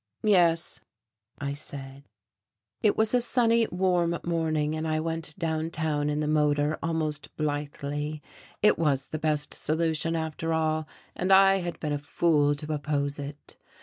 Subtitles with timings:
[0.23, 0.81] "Yes,"
[1.37, 2.05] I said.
[2.81, 8.19] It was a sunny, warm morning, and I went downtown in the motor almost blithely.
[8.63, 13.19] It was the best solution after all, and I had been a fool to oppose
[13.19, 13.57] it....